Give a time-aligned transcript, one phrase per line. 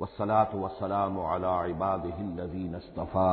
[0.00, 3.30] वसलात वसलाम अला इबादीन अस्तफ़ा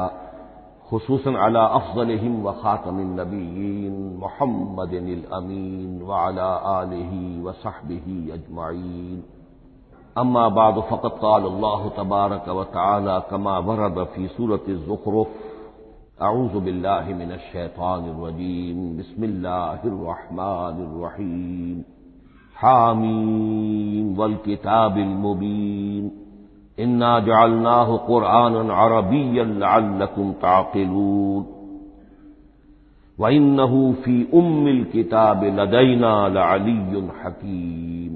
[0.90, 4.94] खसूस अला अफजलहिम व ख़ातमिनबीन मोहम्मद
[5.38, 9.24] अमीन व अला आलिहि व सहबिहि अजमाइन
[10.18, 15.42] अम्मा बाद फ़कत क़ाल अल्लाह तबारक व तआला कमा वरद फ़ी सूरत ज़ुखरुफ
[16.28, 21.82] अऊज़ु बिल्लाहि मिनश शैतानिर रजीम बिस्मिल्लाहिर रहमानिर रहीम
[22.56, 26.16] हामीम वल किताबिल मुबीन
[26.78, 31.46] इन्ना जअलनाहु कुरआनन अरबिय्यन लअल्लकुम ताक़िलून
[33.18, 38.16] व इन्नहु फ़ी उम्मिल किताब लदैना लअलिय्युन हकीम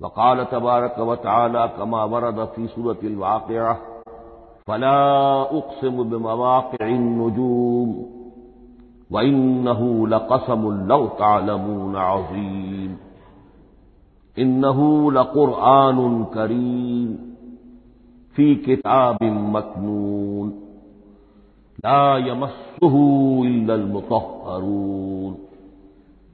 [0.00, 3.72] वक़ाल तबारक व तआला कमा वरद फ़ी सूरतिल वाक़िअह
[4.68, 4.98] फला
[5.58, 7.92] उक़सिम बिमवाक़िन्नुजूम
[9.12, 12.96] व इन्नहु लक़समुन लौ तालमून अज़ीम
[14.36, 17.33] इन्नहु लक़ुरआनुन करीम
[18.36, 20.48] फ़ी किताबिन मकनून
[21.84, 23.02] ला यमस्सुहु
[23.46, 25.34] इल्लल मुतहहरून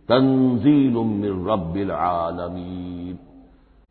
[0.09, 3.19] तंजीलुम मिन रब्बिल आलमीन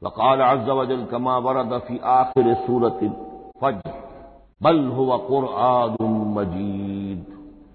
[0.01, 3.11] वक़ाल अज़्ज़ वजल कमा वरद फ़ी आखिर सूरतिल
[3.63, 3.93] फज्र
[4.61, 5.95] बल हुआ कुरआन
[6.37, 7.23] मजीद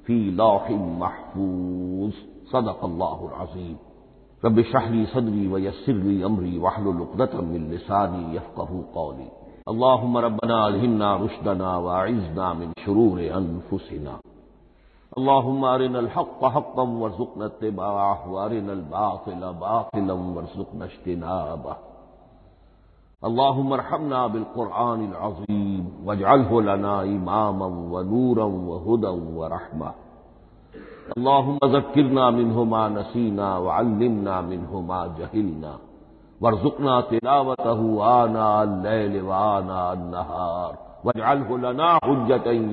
[0.07, 0.69] फ़ी लौह
[1.01, 2.13] महफूज
[2.53, 3.77] सदक अल्लाज़ीम
[4.43, 9.29] रब शहरी सदरी व यस्सिरली अमरी वाहलुलुक़दतम मिन लिसानी यफ़क़हू कौली
[9.67, 14.17] अल्लाहुम्म रब्बना अलहिमना रुश्दना व अइज़ना मिन शुरूर अनफुसिना
[15.13, 21.79] अल्लाहुम्म अरिनल हक़्क़ हक़्क़म वरज़ुक़ना इत्तिबाअह व अरिनल बातिल बातिलन वरज़ुक़ना इज्तिनाबह
[23.23, 25.81] अल्लाहुम्म अरहमना बिलकुरआन अज़ीम
[26.11, 29.95] वजअलहु लना इमामन व नूरन व हुदन व रहमा
[31.17, 35.75] अल्लाहुम्म ज़क्किरना मिन्हु मा नसीना व अल्लिमना मिन्हु मा जहिलना
[36.41, 40.73] वरज़ुक़ना तिलावतहु आना अल-लैल व आना अन-नहार
[41.07, 42.65] वजअलहु लना हुज्जतन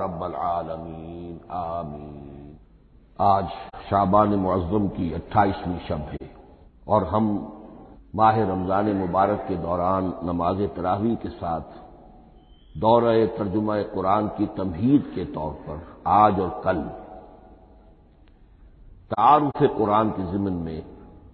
[0.00, 2.56] रब्बल आलमीन। आमीन।
[3.18, 3.46] आज
[3.90, 6.30] शाबान मुअज़्ज़म की अट्ठाईसवीं शब है
[6.88, 7.24] और हम
[8.16, 11.78] माह रमज़ान मुबारक के दौरान नमाज़ तरावी के साथ
[12.78, 13.02] दौर
[13.38, 16.82] तर्जुमा कुरान की तमहीद के तौर पर आज और कल
[19.10, 20.82] तारुफ कुरान के ज़िमन में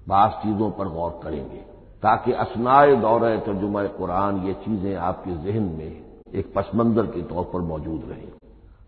[0.08, 1.62] बास चीज़ों पर गौर करेंगे।
[2.02, 5.92] ताकि असनाए दौर तर्जुमा कुरान, ये चीज़ें आपके जहन में
[6.34, 8.28] एक पसमंजर के तौर पर मौजूद रहें।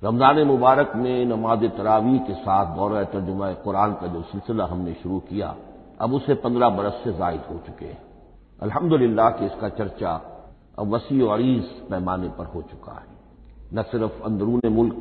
[0.03, 5.19] रमज़ान मुबारक में नमाज़ तरावी के साथ दौर तर्जुमा कुरान का जो सिलसिला हमने शुरू
[5.29, 5.55] किया,
[6.01, 8.03] अब उसे पंद्रह बरस से जायद हो चुके हैं।
[8.63, 10.21] अल्हम्दुलिल्लाह कि इसका चर्चा
[10.79, 13.11] अब वसी अरीज पैमाने पर हो चुका है।
[13.75, 14.95] न सिर्फ़ अंदरून मुल्क,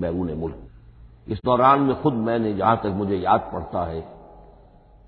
[0.00, 4.00] बैरून मुल्क। इस दौरान में खुद मैंने जहाँ तक मुझे याद पड़ता है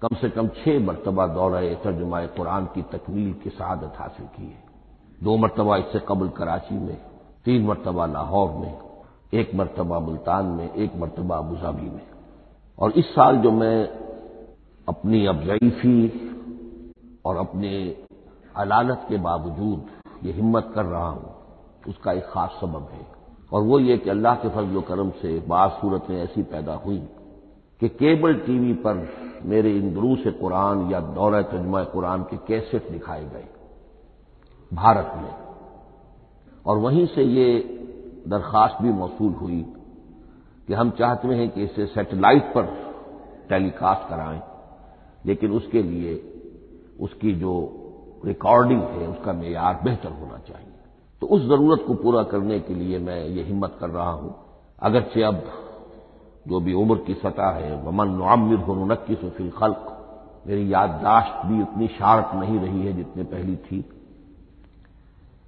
[0.02, 4.64] कम से कम छह मरतबा दौरा तर्जुमा कुरान की तकमील की शहादत हासिल की है।
[5.18, 6.96] दो मरतबा इससे कबल कराची में,
[7.44, 8.74] तीन मरतबा लाहौर में,
[9.34, 12.06] एक मरतबा मुल्तान में, एक मरतबा अबूजाबी में।
[12.78, 13.88] और इस साल जो मैं
[14.88, 15.98] अपनी अफजईफी
[17.24, 17.72] और अपने
[18.56, 21.34] अलालत के बावजूद ये हिम्मत कर रहा हूँ,
[21.88, 23.06] उसका एक खास सबब है।
[23.52, 26.98] और वो ये कि अल्लाह के फजल करम से बाज सूरतें ऐसी पैदा हुई
[27.80, 29.06] कि केबल टीवी पर
[29.46, 33.46] मेरे इन दुरूस कुरान या दौरा तजमा कुरान के कैसेट दिखाए गए
[34.72, 35.34] भारत में।
[36.66, 37.58] और वहीं से ये
[38.28, 39.60] दरखास्त भी मौसू हुई
[40.68, 42.64] कि हम चाहते हैं कि इसे सेटेलाइट पर
[43.48, 44.40] टेलीकास्ट कराएँ,
[45.26, 46.14] लेकिन उसके लिए
[47.00, 47.52] उसकी जो
[48.24, 50.72] रिकॉर्डिंग है, उसका मैार बेहतर होना चाहिए।
[51.22, 54.34] तो उस ज़रूरत को पूरा करने के लिए मैं ये हिम्मत कर रहा हूँ।
[54.82, 55.42] अगरचे अब
[56.46, 59.92] जो भी उम्र की सतह है, वमन नामिर हो नक्कीस फिल खल्क।
[60.46, 63.90] मेरी याददाश्त भी उतनी शार्प नहीं रही है जितनी पहली थी।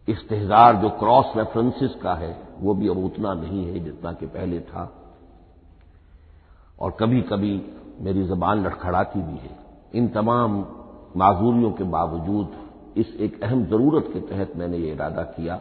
[0.08, 4.60] इस्तेजार जो क्रॉस रेफरेंसेस का है, वो भी अब उतना नहीं है जितना कि पहले
[4.60, 4.92] था।
[6.80, 7.62] और कभी कभी
[8.00, 9.56] मेरी जबान लड़खड़ाती भी है।
[9.94, 10.66] इन तमाम
[11.16, 12.52] माजूरियों के बावजूद
[12.96, 15.60] इस एक अहम ज़रूरत के तहत मैंने ये इरादा किया।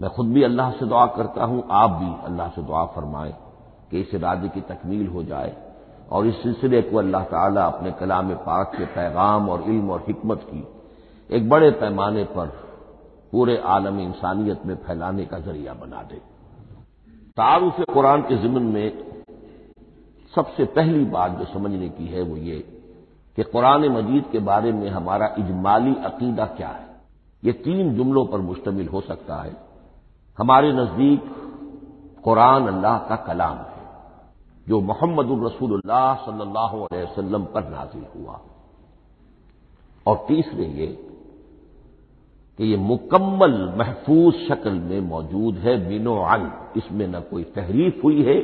[0.00, 3.34] मैं खुद भी अल्लाह से दुआ करता हूँ, आप भी अल्लाह से दुआ फरमाएँ।
[3.92, 5.56] कि इस इरादे की तकमील हो जाए
[6.10, 10.46] और इस सिलसिले को अल्लाह ताला अपने कलाम पाक के पैगाम और इल्म और हिकमत
[10.50, 10.66] की
[11.30, 12.46] एक बड़े पैमाने पर
[13.32, 16.16] पूरे आलम इंसानियत में फैलाने का ज़रिया बना दे।
[17.36, 18.86] तारुफ कुरान के जिमन में
[20.34, 22.58] सबसे पहली बात जो समझने की है वो ये
[23.36, 26.86] कि कुरान मजीद के बारे में हमारा इजमाली अकीदा क्या है?
[27.42, 29.56] ये तीन जुमलों पर मुश्तमिल हो सकता है।
[30.38, 31.34] हमारे नज़दीक
[32.24, 33.71] कुरान अल्लाह का कलाम है।
[34.68, 38.40] जो मोहम्मद रसूलुल्लाह सल्लल्लाहु अलैहि वसल्लम पर नाजिल हुआ।
[40.06, 40.86] और तीसरे ये
[42.58, 48.22] कि ये मुकम्मल महफूज शक्ल में मौजूद है, बिनो अन, इसमें न कोई तहरीफ हुई
[48.22, 48.40] है,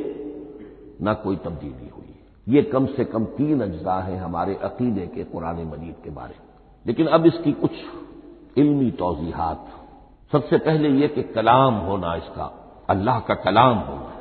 [1.01, 5.23] न कोई तब्दीली हुई है। ये कम से कम तीन अज्जा हैं हमारे अकीदे के
[5.23, 6.49] कुरान मजीद के बारे में।
[6.87, 7.71] लेकिन अब इसकी कुछ
[8.57, 9.67] इल्मी तोजीहात।
[10.31, 14.15] सबसे पहले यह कि कलाम होना इसका, अल्लाह का कलाम होना।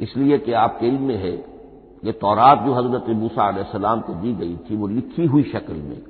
[0.00, 1.32] इसलिए कि आपके इल्म में है
[2.02, 6.02] कि तौरात जो हज़रत मूसा सलाम को दी गई थी, वो लिखी हुई शक्ल में,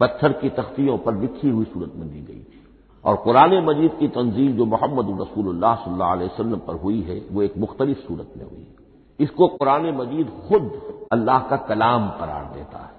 [0.00, 2.58] पत्थर की तख्तियों पर लिखी हुई सूरत में दी गई थी।
[3.04, 7.56] और कुरान मजीद की तंजील जो मोहम्मद रसूलुल्लाह सल्लल्लाहु अलैहि पर हुई है, वो एक
[7.56, 8.74] मुख्तलिफ़ सूरत में हुई है।
[9.18, 10.70] इसको कुरान मजीद खुद
[11.12, 12.98] अल्लाह का कलाम करार देता है।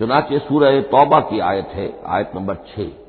[0.00, 3.03] चुनाचे सूरह तौबा की आयत है, आयत नंबर छह।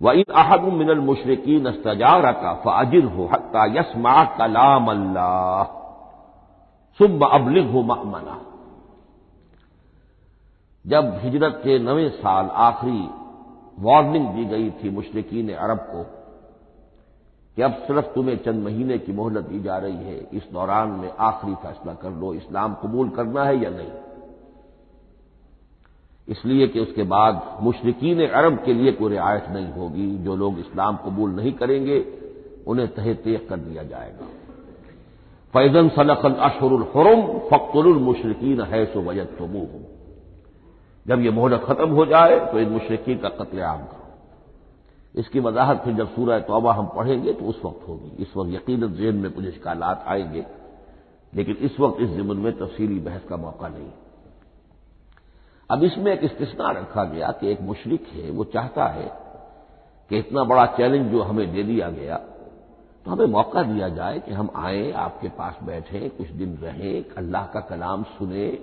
[0.00, 5.64] व इन अहद मिनल मुशरकी नस्तजार का फ़ाजिर हो हत्ता यसमा कलाम अल्लाह
[7.00, 8.40] सुब अबलिग हो मना
[10.84, 13.00] जब हिजरत के नवे साल आखिरी
[13.78, 16.02] वार्निंग दी गई थी मुशरकिन अरब को
[17.56, 21.10] कि अब सिर्फ़ तुम्हें चंद महीने की मोहलत दी जा रही है इस दौरान में
[21.28, 23.90] आखिरी फैसला कर लो इस्लाम कबूल करना है या नहीं
[26.28, 30.96] इसलिए कि उसके बाद मुशरकिन अरब के लिए कोई रियायत नहीं होगी, जो लोग इस्लाम
[30.96, 32.04] कबूल नहीं करेंगे,
[32.66, 34.26] उन्हें तहे तेज कर दिया जाएगा।
[35.54, 39.84] फैजन सलखल अशरुल हरम फख्तुल मुशरकिन है, सो वजत तो मुँह
[41.06, 44.04] जब यह मोहलत खत्म हो जाए तो इन मुशरकिन का कत्लेआम करो।
[45.14, 48.86] इसकी वजाहत फिर जब सूरह तौबा हम पढ़ेंगे तो उस वक्त होगी। इस वक्त यकीन
[48.94, 50.44] जेन में कुछ इश्कालात आएँगे,
[51.32, 53.88] लेकिन इस वक्त इस जिमन में तफसीली बहस का मौका नहीं।
[55.70, 59.10] अब इसमें एक इस्तना रखा गया कि एक मुशरक है, वो चाहता है
[60.10, 62.16] कि इतना बड़ा चैलेंज जो हमें दे दिया गया
[63.06, 67.46] तो हमें मौका दिया जाए कि हम आए, आपके पास बैठे, कुछ दिन रहें, अल्लाह
[67.46, 68.58] का कलाम सुने,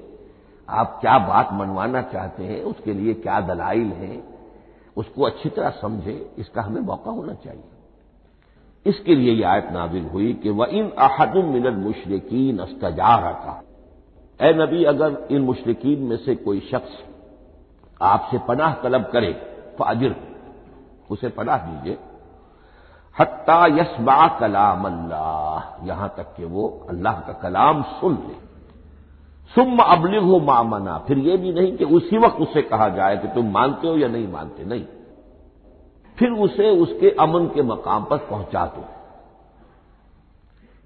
[0.69, 4.23] आप क्या बात मनवाना चाहते हैं, उसके लिए क्या दलाइल हैं,
[4.97, 7.63] उसको अच्छी तरह समझे, इसका हमें मौका होना चाहिए।
[8.85, 13.61] इसके लिए यह आयत नाजिल हुई कि वह इन अहदुम मिनल मुशरकिन अस्तजार का
[14.43, 17.03] ए नबी, अगर इन मुशरकिन में से कोई शख्स
[18.01, 19.31] आपसे पनाह तलब करे,
[19.79, 20.15] फाजिर,
[21.09, 21.97] उसे पनाह दीजिए।
[23.15, 28.35] हत्ता यसबा कलाम अल्लाह यहाँ तक कि वो अल्लाह का कलाम सुन ले।
[29.55, 33.27] सुम अबलिग हो मामना फिर यह भी नहीं कि उसी वक्त उसे कहा जाए कि
[33.27, 34.85] तुम मानते हो या नहीं मानते, नहीं।
[36.17, 38.85] फिर उसे उसके अमन के मकाम पर पहुँचा दो।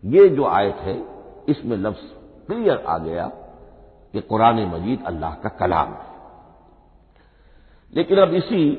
[0.03, 1.03] ये जो आयत है,
[1.49, 2.03] इसमें लफ्ज
[2.47, 3.31] क्लियर आ गया।
[4.13, 6.17] कि कुरान मजीद अल्लाह का कलाम है।
[7.95, 8.75] लेकिन अब इसी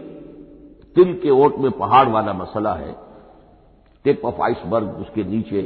[0.94, 2.96] तिल के ओट में पहाड़ वाला मसला है,
[4.04, 5.62] टिप ऑफ़ आइसबर्ग उसके नीचे,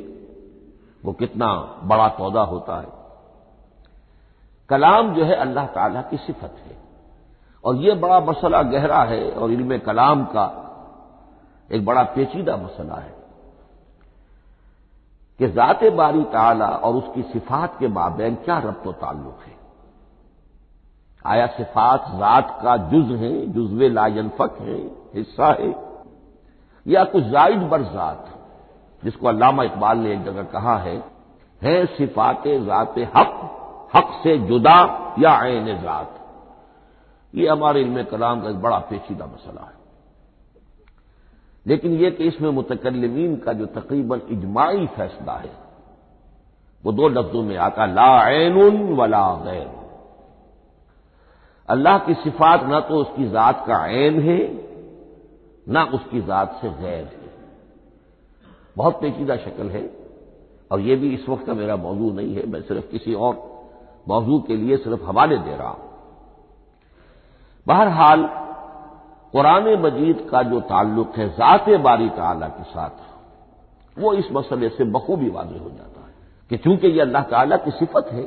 [1.05, 2.89] वो कितना बड़ा पौधा होता है।
[4.69, 6.83] कलाम जो है अल्लाह ताला की सिफत है।
[7.65, 10.59] और यह बड़ा मसला गहरा है और इल्म कलाम का
[11.73, 13.22] एक बड़ा पेचीदा मसला है।
[15.41, 19.55] कि ज़ात बारी ताला और उसकी सिफात के माबेन क्या रब्त ताल्लुक है?
[21.25, 24.79] आया सिफात ज़ात का जुज है, जुजवे लाजनफक है,
[25.15, 25.75] हिस्सा है।
[26.87, 28.25] या कुछ जायद बर ज़ात,
[29.03, 30.97] जिसको अलामा इकबाल ने एक जगह कहा है
[31.63, 33.39] है सिफात ज़ात हक
[33.95, 34.79] हक से जुदा
[35.19, 36.19] या आन ज़ात।
[37.35, 39.82] ये हमारे इल्म कलाम का एक बड़ा पेचीदा मसला है।
[41.67, 45.51] लेकिन यह कि इसमें मुतकलमीन का जो तकरीबन इजमाही फैसला है,
[46.85, 48.57] वो दो लफ्जों में आता लाइन
[48.93, 49.71] वला गैर।
[51.69, 54.39] अल्लाह की सिफात ना तो उसकी जात का ऐन है,
[55.67, 57.31] ना उसकी जात से गैर है।
[58.77, 59.85] बहुत पेचीदा शक्ल है,
[60.71, 63.35] और यह भी इस वक्त का मेरा मौजू नहीं है, मैं सिर्फ़ किसी और
[64.09, 65.91] मौजू के लिए सिर्फ़ हवाले दे रहा हूँ।
[67.67, 68.29] बहरहाल
[69.35, 72.97] कुरान मजीद का जो ताल्लुक है, ज़ात बारी ताला के साथ,
[73.97, 76.13] वो इस मसले से बखूबी वाजे हो जाता है
[76.51, 78.25] कि चूँकि ये अल्लाह ताला की सिफत है,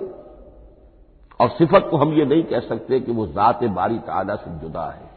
[1.40, 4.86] और सिफत को हम ये नहीं कह सकते कि वो ज़ात बारी ताला से जुदा
[4.86, 5.10] है।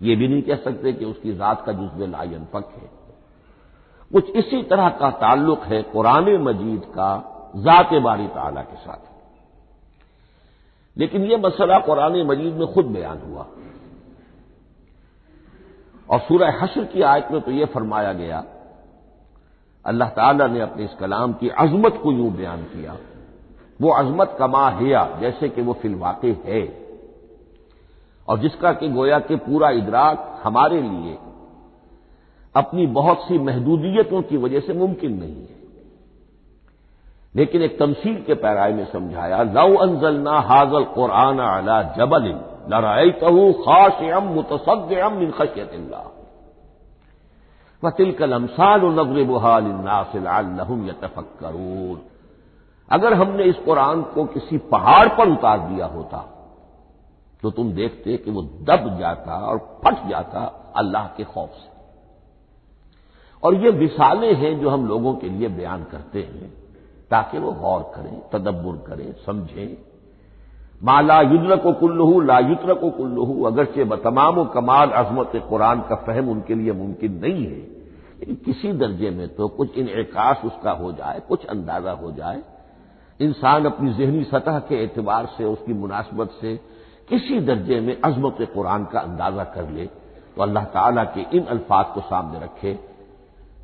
[0.00, 2.90] ये भी नहीं कह सकते कि उसकी ज़ात का जुज्व लायन पक है।
[4.10, 7.10] कुछ इसी तरह का ताल्लुक है कुरान मजीद का
[7.56, 9.10] ज़ात बारी ताला के साथ।
[10.96, 13.46] लेकिन यह मसला कुरान मजीद में खुद बयान हुआ।
[16.12, 18.44] और सूरह हशर की आयत में तो यह फरमाया गया,
[19.84, 22.96] अल्लाह ताला ने अपने इस कलाम की अजमत को यूँ बयान किया।
[23.80, 26.62] वो अजमत कमा हिया, जैसे कि वो फिलवाक़ है।
[28.28, 31.16] और जिसका कि गोया के पूरा इदराक हमारे लिए
[32.54, 35.60] अपनी बहुत सी महदूदियतों की वजह से मुमकिन नहीं है।
[37.34, 42.32] लेकिन एक तमसील के पैराए में समझाया लव अनजलना हाजल कुरान अला जबल
[42.70, 45.72] लड़ाई तहु खाशम मुतसदम मिन खशियत
[47.82, 51.98] व तिलकल अमसाल नगरबहालनासिलहम यतफक्करून
[52.90, 56.18] अगर हमने इस कुरान को किसी पहाड़ पर उतार दिया होता
[57.42, 60.40] तो तुम देखते कि वो दब जाता और फट जाता
[60.76, 61.70] अल्लाह के खौफ से
[63.42, 66.50] और ये मिसालें हैं जो हम लोगों के लिए बयान करते हैं
[67.10, 69.76] ताकि वो गौर करें तदब्बर करें समझें
[70.82, 76.28] माला युद्र को कुल्लू ला युद्र को कुल्लू अगरचे तमाम कमाल अजमत कुरान का फहम
[76.28, 77.60] उनके लिए मुमकिन नहीं है।
[78.18, 82.42] लेकिन किसी दर्जे में तो कुछ इनकाश उसका हो जाए, कुछ अंदाज़ा हो जाए।
[83.20, 86.56] इंसान अपनी जहनी सतह के एतबार से, उसकी मुनासबत से
[87.08, 89.86] किसी दर्जे में अजमत कुरान का अंदाज़ा कर ले
[90.36, 92.72] तो अल्लाह ताला के इन अल्फाज को सामने रखे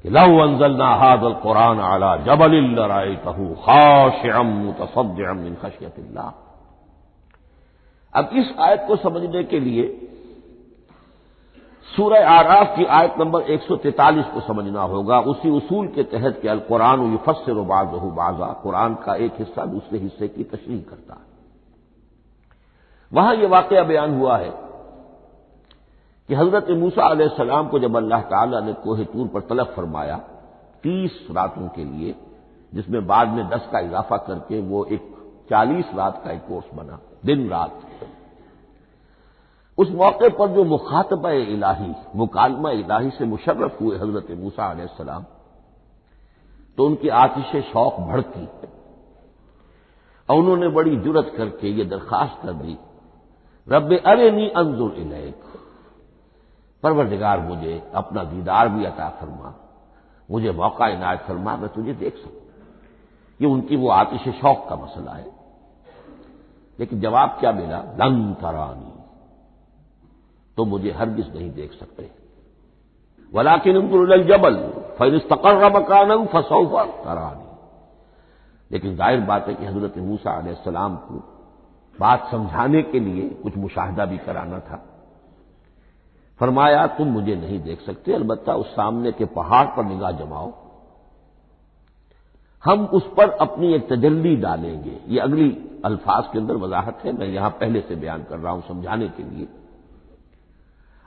[0.02, 2.54] कि लव अंजलना हादल कुरान आला जबल
[2.86, 5.94] राय कहू खाशम तसम इन खशियत
[8.18, 9.86] अब इस आयत को समझने के लिए
[11.88, 16.58] सूरह आराफ की आयत नंबर 143 को समझना होगा। उसी उसूल के तहत कि अल
[16.58, 21.26] कुरान युफसर बाजहू बाजा। कुरान का एक हिस्सा दूसरे हिस्से की तशरी करता है।
[23.12, 24.50] वहाँ यह वाकया बयान हुआ है
[26.28, 30.16] कि हज़रत मूसा सलाम को जब अल्लाह ताला ने कोहे तूर पर तलब फरमाया
[30.84, 32.14] तीस रातों के लिए,
[32.72, 35.14] जिसमें बाद में दस का इजाफा करके वो एक
[35.50, 37.80] चालीस रात का एक कोर्स बना, दिन रात।
[39.78, 45.24] उस मौके पर जो मुखातब इलाही, मुकालमा इलाही से मुशर्रफ हुए हज़रत मूसा सलाम
[46.76, 48.48] तो उनकी आतिश शौक भड़की
[50.28, 52.78] और उन्होंने बड़ी जुरत करके ये दरखास्त कर दी
[53.68, 55.42] रब अरे नी अंजुर इलेक,
[56.82, 59.54] परवरदिगार मुझे अपना दीदार भी अता फरमा,
[60.30, 62.42] मुझे मौका इनायत फरमा, मैं तुझे देख सकूँ।
[63.40, 65.32] ये उनकी वो आतिश शौक का मसला है।
[66.80, 67.78] लेकिन जवाब क्या मिला?
[67.78, 68.97] लंग तरानी
[70.58, 72.10] तो मुझे हरगिज नहीं देख सकते।
[73.32, 73.74] वलाकिन
[74.26, 74.56] जबल
[74.98, 77.46] फैनस्तकर मकान फसौफा करानी
[78.70, 81.24] लेकिन ज़ाहिर बात है कि हज़रत मूसा सलाम को
[81.96, 84.84] बात समझाने के लिए कुछ मुशाहिदा भी कराना था।
[86.40, 90.52] फरमाया, तुम मुझे नहीं देख सकते, अलबत्ता उस सामने के पहाड़ पर निगाह जमाओ।
[92.64, 95.48] हम उस पर अपनी एक तजल्ली डालेंगे। ये अगली
[95.84, 99.22] अल्फाज के अंदर वजाहत है। मैं यहाँ पहले से बयान कर रहा हूँ समझाने के
[99.22, 99.48] लिए।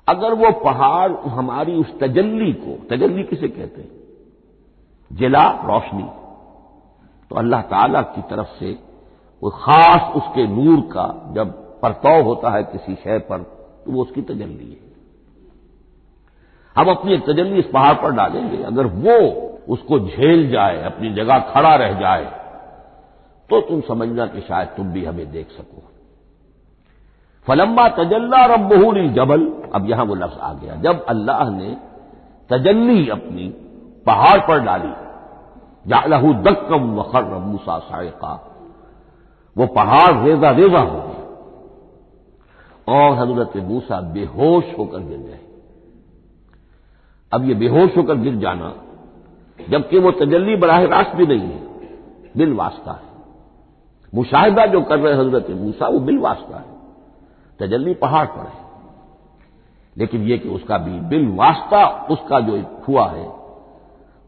[0.07, 3.89] अगर वो पहाड़ हमारी उस तजल्ली को, तजल्ली किसे कहते हैं?
[5.11, 6.03] जिला, रोशनी।
[7.31, 8.73] तो अल्लाह ताला की तरफ़ से
[9.41, 13.43] कोई खास उसके नूर का जब परताव होता है किसी शय पर
[13.85, 14.89] तो वो उसकी तजल्ली है।
[16.75, 19.15] हम अपनी एक तजल्ली इस पहाड़ पर डालेंगे। अगर वो
[19.69, 22.25] उसको झेल जाए, अपनी जगह खड़ा रह जाए
[23.49, 25.83] तो तुम समझना कि शायद तुम भी हमें देख सको।
[27.47, 29.45] फलम्बा तजल्ला रबहूल जबल
[29.75, 31.75] अब यहाँ वो लफ्ज आ गया। जब अल्लाह ने
[32.49, 33.47] तजल्ली अपनी
[34.05, 34.93] पहाड़ पर डाली,
[35.87, 38.33] जालहू दक्कम वखर मूसा सायका
[39.55, 41.19] वो पहाड़ रेजा रेजा हो गया।
[42.87, 45.39] और हज़रत मूसा बेहोश होकर गिर गए।
[47.31, 48.73] अब ये बेहोश होकर गिर जाना,
[49.59, 51.61] जबकि वो तजल्ली बराह रास्त भी नहीं है,
[52.37, 53.09] बिल वास्ता है।
[54.13, 56.80] मुशाहिदा जो कर रहे हज़रत मूसा, वो बिल वास्ता है।
[57.61, 58.59] तजल्ली पहाड़ पर है।
[59.95, 63.27] लेकिन यह कि उसका भी बिल वास्ता उसका जो हुआ है,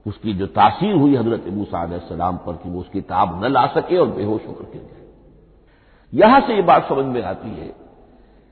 [0.06, 3.98] उसकी जो तासीर हुई हज़रत मूसा सलाम पर कि वो उसकी ताब न ला सके
[3.98, 5.02] और बेहोश होकर गिर गए
[6.14, 7.68] यहाँ से ये बात समझ में आती है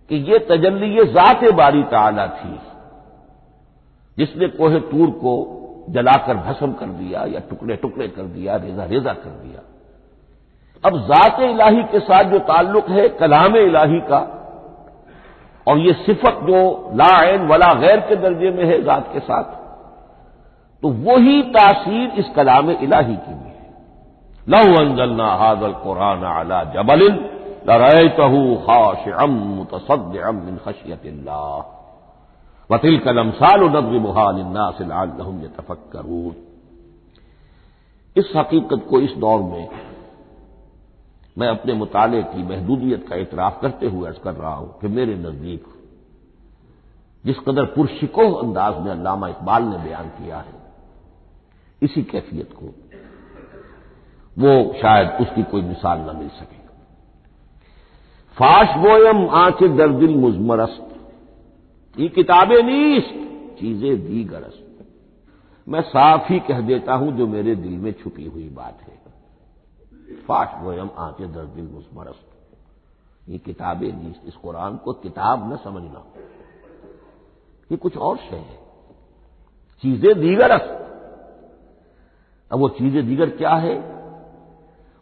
[0.09, 2.59] कि ये तजल्ली, ये जात बारी ताला थी,
[4.17, 5.33] जिसने कोहे तूर को
[5.89, 9.61] जलाकर भस्म कर दिया या टुकड़े टुकड़े कर दिया, रेजा रेजा कर दिया।
[10.83, 14.19] अब जात इलाही के साथ जो ताल्लुक है, कलाम इलाही का
[15.67, 16.59] और ये सिफत जो
[16.93, 19.59] लाइन वला गैर के दर्जे में है जात के साथ
[20.83, 23.69] तो वही तासीर इस कलाम इलाही की भी है।
[24.49, 27.15] लहू अंजलना हाजल कुरान अला जबलिन,
[27.69, 29.33] लरतहू खाश अम
[30.35, 31.03] मिन खशियत
[32.69, 34.83] वतिल कलम साल नबी मुहालन्ना से
[35.47, 36.35] तफक्करून
[38.15, 39.69] इस हकीकत को इस दौर में
[41.37, 45.15] मैं अपने मुताले की महदूदियत का इतराफ करते हुए अर्ज़ कर रहा हूँ कि मेरे
[45.17, 45.63] नज़दीक,
[47.25, 50.53] जिस कदर पुरशिको अंदाज में अल्लामा इकबाल ने बयान किया है,
[51.81, 52.65] इसी कैफियत को,
[54.35, 56.59] वो शायद उसकी कोई मिसाल न मिल सके।
[58.37, 60.87] फाश गोयम आँख दर्दिल मुजमरस्त
[61.95, 63.15] ये किताबें नीस्त,
[63.59, 64.67] चीज़ें दी गरस्त
[65.67, 68.99] मैं साफ़ ही कह देता हूँ जो मेरे दिल में छुपी हुई बात है।
[70.17, 72.27] फाश गोयम आँखें दर्दिल मुजमरस्त
[73.29, 73.87] ये किताबें
[74.25, 76.03] इस कुरान को किताब न समझना।
[77.71, 78.59] ये कुछ और शय है।
[79.83, 80.77] चीज़ें दीगरस्त
[82.51, 83.75] अब वो चीज़ें दीगर क्या है?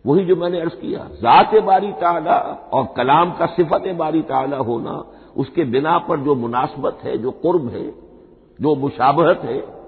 [0.06, 2.38] वही जो मैंने अर्ज़ किया, जात बारी ताला
[2.74, 4.92] और कलाम का सिफत बारी ताला होना,
[5.38, 7.90] उसके बिना पर जो मुनासबत है, जो कुर्ब है,
[8.62, 9.79] जो मुशाबहत है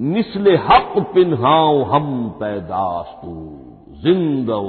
[0.00, 2.06] मिसल हक पिन्हाओ हम
[2.40, 3.32] पैदास्तू
[4.02, 4.60] जिंदो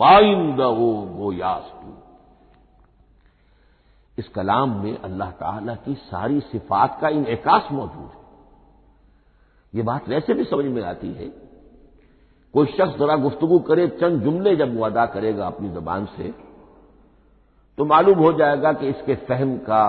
[0.00, 0.72] पाइंदो
[1.18, 1.92] गोयास्तू।
[4.18, 8.20] इस कलाम में अल्लाह ताला की सारी सिफात का इनकास मौजूद है।
[9.74, 11.28] ये बात वैसे भी समझ में आती है।
[12.54, 16.34] कोई शख्स जरा गुफ्तगु करे, चंद जुमले जब वो अदा करेगा अपनी जबान से
[17.78, 19.84] तो मालूम हो जाएगा कि इसके फहम का,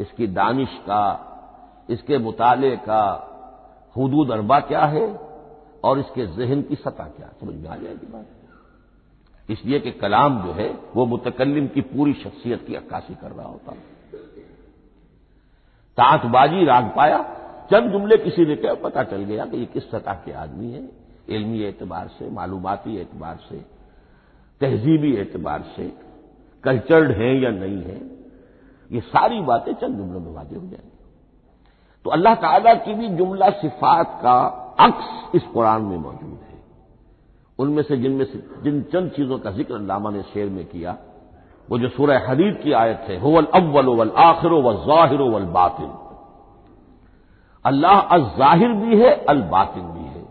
[0.00, 1.04] इसकी दानिश का,
[1.90, 3.27] इसके मुताले का
[3.98, 5.20] हदूद अरबा क्या है
[5.84, 8.26] और इसके जहन की सतह क्या समझ में आ जाएगी बात?
[9.50, 13.72] इसलिए कि कलाम जो है, वो मुतकलम की पूरी शख्सियत की अक्कासी कर रहा होता
[15.98, 17.22] तांतबाजी राग पाया,
[17.70, 20.88] चंद जुमले किसी ने क्या पता चल गया कि ये किस सतह के आदमी है?
[21.28, 23.56] इलमी एतबार से, मालूमती एतबार से,
[24.60, 25.92] तहजीबी एतबार से,
[26.64, 28.00] कल्चर्ड है या नहीं है?
[28.92, 30.97] ये सारी बातें चंद जुमलों में वाजे हो जाएँगी।
[32.08, 34.34] तो अल्लाह ताला की भी जुमला सिफात का
[34.80, 36.56] अक्स इस कुरान में मौजूद है।
[37.58, 40.96] उनमें से जिनमें से, जिन चंद चीज़ों का ज़िक्र अल्लामा ने शेर में किया,
[41.68, 45.92] वो जो सूरह हदीद की आयत है, होवल अव्वल वल आखिर व ज़ाहिर वल बातिन।
[47.64, 50.26] अल्लाह अल ज़ाहिर भी है, अल बातिन भी है।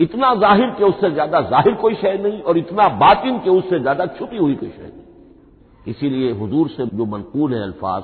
[0.00, 4.06] इतना ज़ाहिर के उससे ज़्यादा ज़ाहिर कोई शय नहीं, और इतना बातिन के उससे ज़्यादा
[4.12, 8.02] छुपी हुई कोई शय नहीं। इसीलिए हुजूर से जो मनकूल है अल्फाज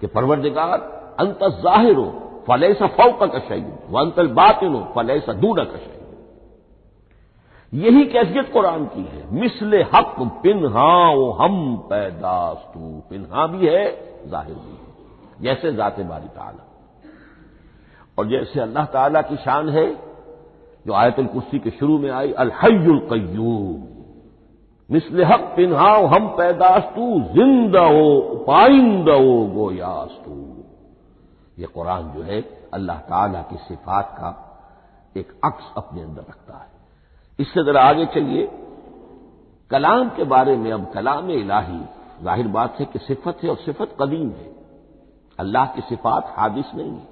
[0.00, 0.78] कि परवरदिगार,
[1.20, 2.08] अंत ज़ाहिर हो
[2.48, 5.94] फले फौक का शय व अंतल बातिन हो फले दूना का शय
[7.72, 10.92] यही कैफियत कुरान की है। मिसले हक पिन्हा
[11.44, 13.84] हम पैदास्तू। पिन्हा भी है,
[14.30, 16.64] ज़ाहिर भी है। जैसे जाते बारी ताला।
[18.18, 19.86] और जैसे अल्लाह ताला की शान है,
[20.86, 23.95] जो आयतुल कुर्सी के शुरू में आई अलहयुल कयूम
[24.90, 30.64] मिसल हक पिन्हाओ, हम पैदास्तू, ज़िंदा हो, पाइंदा हो, गोयास्तू।
[31.58, 32.40] ये कुरान जो है,
[32.74, 34.42] अल्लाह ताला की सिफात का
[35.16, 36.68] एक अक्स अपने अंदर रखता है।
[37.40, 38.46] इससे जरा आगे चलिए।
[39.70, 41.80] कलाम के बारे में, अब कलाम इलाही,
[42.22, 44.56] ज़ाहिर बात है कि सिफत है और सिफत कदीम है।
[45.38, 47.08] अल्लाह की सिफात हादिस नहीं है।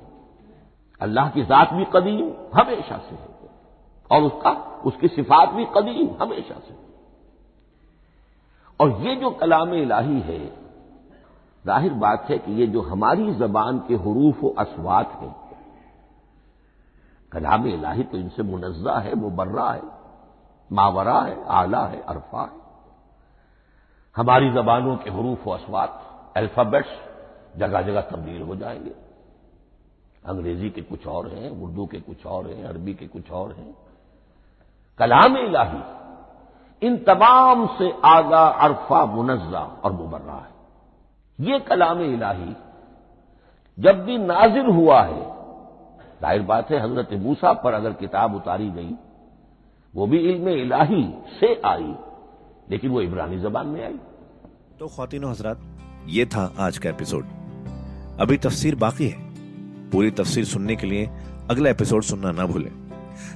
[1.01, 3.29] अल्लाह की जात भी कदीम, हमेशा से है।
[4.11, 6.84] और उसका, उसकी सिफात भी कदीम, हमेशा से
[8.81, 10.47] और ये जो कलाम इलाही है,
[11.65, 15.35] ज़ाहिर बात है कि ये जो हमारी जबान के हरूफ व असवात है,
[17.33, 19.83] कलाम इलाही तो इनसे मुनजा है, मुबर्रा है,
[20.73, 22.63] मावरा है, आला है, अरफा है।
[24.17, 26.03] हमारी जबानों के हरूफ व असवात,
[26.37, 26.91] अल्फाबेट्स,
[27.57, 28.95] जगह जगह तब्दील हो जाएँगे।
[30.27, 33.77] अंग्रेज़ी के कुछ और हैं, उर्दू के कुछ और हैं, अरबी के कुछ और हैं।
[34.99, 36.04] कलाम इलाही
[36.83, 42.55] इन तमाम से आगा अरफा मुनजा और मुबर्रा है। ये कलाम इलाही
[43.79, 45.23] जब भी नाजिर हुआ है,
[46.21, 48.95] ज़ाहिर बात है हज़रत मूसा पर अगर किताब उतारी गई,
[49.95, 51.05] वो भी इल्म इलाही
[51.41, 51.95] से आई,
[52.71, 53.99] लेकिन वो इब्रानी जबान में आई।
[54.79, 55.61] तो खातिन हजरात,
[56.09, 57.25] ये था आज का एपिसोड।
[58.21, 59.23] अभी तफसीर बाकी है।
[59.91, 61.11] पूरी तफसीर सुनने के लिए
[61.51, 62.71] अगला एपिसोड सुनना ना भूलें।